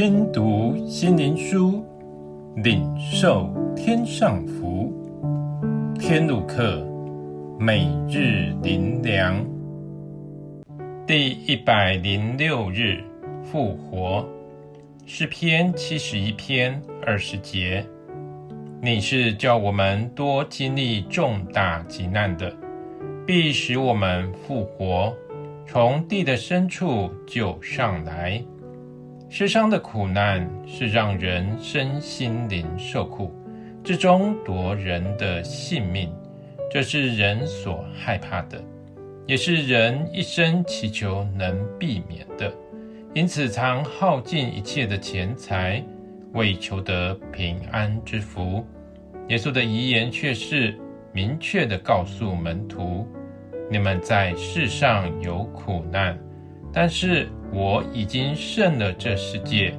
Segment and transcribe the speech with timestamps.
[0.00, 1.84] 听读心灵书，
[2.54, 4.92] 领受天上福。
[5.98, 6.86] 天路客，
[7.58, 9.44] 每日灵粮，
[11.04, 13.02] 第一百零六日
[13.42, 14.24] 复活。
[15.04, 17.84] 诗篇七十一篇二十节。
[18.80, 22.54] 你是叫我们多经历重大急难的，
[23.26, 25.12] 必使我们复活，
[25.66, 28.40] 从地的深处救上来。
[29.30, 33.30] 世上的苦难是让人身心灵受苦，
[33.84, 36.10] 至终夺人的性命，
[36.70, 38.58] 这是人所害怕的，
[39.26, 42.50] 也是人一生祈求能避免的，
[43.14, 45.84] 因此常耗尽一切的钱财。
[46.34, 48.62] 为求得平安之福，
[49.28, 50.78] 耶稣的遗言却是
[51.10, 53.08] 明确地告诉门徒：
[53.70, 56.18] 你们在世上有苦难，
[56.72, 59.74] 但是我已经胜了这世界。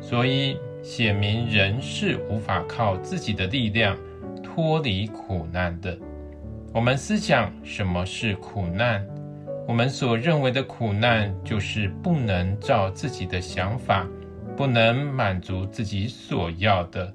[0.00, 3.96] 所以显明人是无法靠自己的力量
[4.42, 5.96] 脱离苦难的。
[6.72, 9.06] 我们思想什么是苦难？
[9.68, 14.06] 我们所认为的苦难，就是不能照自己的想法。
[14.56, 17.10] 不能满足自己所要的，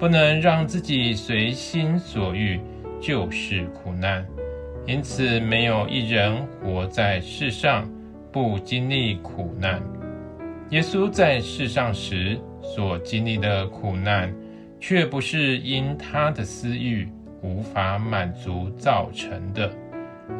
[0.00, 2.60] 不能让自己随心所欲，
[3.00, 4.26] 就是苦难。
[4.84, 7.88] 因此，没有一人活在世上
[8.32, 9.82] 不经历苦难。
[10.70, 14.34] 耶稣在世上时所经历的苦难，
[14.78, 17.08] 却不是因他的私欲
[17.42, 19.70] 无法满足造成的，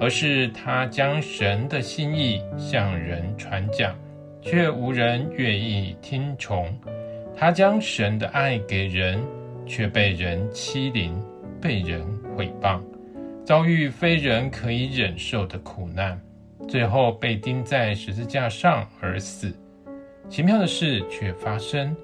[0.01, 3.95] 而是他将神的心意向人传讲。
[4.41, 6.73] 却无人愿意听从。
[7.37, 9.21] 他将神的爱给人，
[9.67, 11.13] 却被人欺凌，
[11.61, 12.01] 被人
[12.37, 12.81] 毁谤，
[13.45, 16.19] 遭遇非人可以忍受的苦难，
[16.67, 19.55] 最后被钉在十字架上而死。
[20.29, 21.97] 奇妙的事却发生，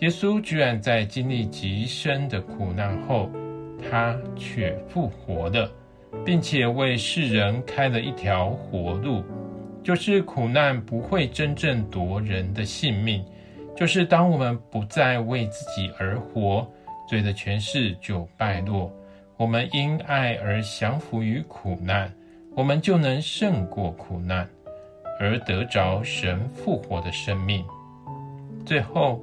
[0.00, 3.30] 耶稣居然在经历极深的苦难后，
[3.90, 5.70] 他却复活了，
[6.24, 9.24] 并且为世人开了一条活路。
[9.82, 13.24] 就是苦难不会真正夺人的性命，
[13.76, 16.66] 就是当我们不再为自己而活，
[17.08, 18.92] 罪的权势就败落。
[19.36, 22.12] 我们因爱而降服于苦难，
[22.56, 24.48] 我们就能胜过苦难，
[25.20, 27.62] 而得着神复活的生命。
[28.64, 29.22] 最后，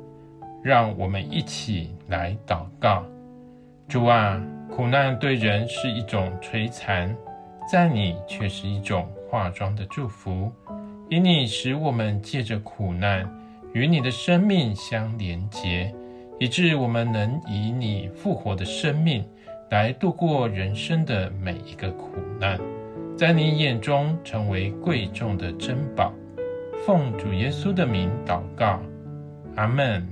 [0.61, 3.03] 让我们一起来祷告：
[3.87, 4.39] 主啊，
[4.69, 7.13] 苦难对人是一种摧残，
[7.71, 10.51] 在你却是一种化妆的祝福，
[11.09, 13.27] 因你使我们借着苦难
[13.73, 15.91] 与你的生命相连结，
[16.39, 19.27] 以致我们能以你复活的生命
[19.71, 22.59] 来度过人生的每一个苦难，
[23.15, 26.11] 在你眼中成为贵重的珍宝。
[26.85, 28.81] 奉主耶稣的名祷告，
[29.55, 30.05] 阿门。